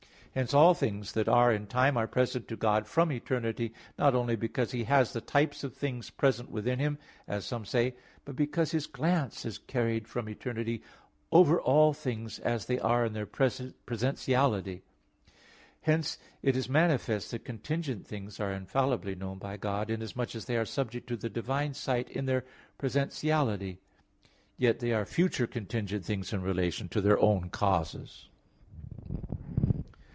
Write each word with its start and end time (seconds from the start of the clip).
2). 0.33 0.39
Hence 0.39 0.53
all 0.53 0.73
things 0.73 1.11
that 1.11 1.27
are 1.27 1.51
in 1.51 1.67
time 1.67 1.97
are 1.97 2.07
present 2.07 2.47
to 2.47 2.55
God 2.55 2.87
from 2.87 3.11
eternity, 3.11 3.73
not 3.99 4.15
only 4.15 4.37
because 4.37 4.71
He 4.71 4.85
has 4.85 5.11
the 5.11 5.19
types 5.19 5.61
of 5.65 5.73
things 5.75 6.09
present 6.09 6.49
within 6.49 6.79
Him, 6.79 6.97
as 7.27 7.43
some 7.43 7.65
say; 7.65 7.95
but 8.23 8.37
because 8.37 8.71
His 8.71 8.87
glance 8.87 9.43
is 9.43 9.57
carried 9.57 10.07
from 10.07 10.29
eternity 10.29 10.83
over 11.33 11.59
all 11.59 11.91
things 11.91 12.39
as 12.39 12.65
they 12.67 12.79
are 12.79 13.03
in 13.03 13.11
their 13.11 13.25
presentiality. 13.25 14.83
Hence 15.81 16.17
it 16.41 16.55
is 16.55 16.69
manifest 16.69 17.31
that 17.31 17.43
contingent 17.43 18.07
things 18.07 18.39
are 18.39 18.53
infallibly 18.53 19.15
known 19.15 19.37
by 19.37 19.57
God, 19.57 19.89
inasmuch 19.89 20.33
as 20.33 20.45
they 20.45 20.55
are 20.55 20.63
subject 20.63 21.07
to 21.07 21.17
the 21.17 21.29
divine 21.29 21.73
sight 21.73 22.09
in 22.09 22.25
their 22.25 22.45
presentiality; 22.79 23.79
yet 24.55 24.79
they 24.79 24.93
are 24.93 25.03
future 25.03 25.45
contingent 25.45 26.05
things 26.05 26.31
in 26.31 26.41
relation 26.41 26.87
to 26.87 27.01
their 27.01 27.19
own 27.19 27.49
causes. 27.49 28.29